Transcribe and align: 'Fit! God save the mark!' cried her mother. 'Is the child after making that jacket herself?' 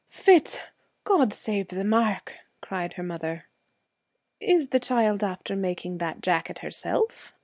'Fit! 0.07 0.63
God 1.03 1.31
save 1.31 1.67
the 1.67 1.83
mark!' 1.83 2.35
cried 2.59 2.93
her 2.93 3.03
mother. 3.03 3.45
'Is 4.39 4.69
the 4.69 4.79
child 4.79 5.23
after 5.23 5.55
making 5.55 5.99
that 5.99 6.21
jacket 6.21 6.57
herself?' 6.65 7.35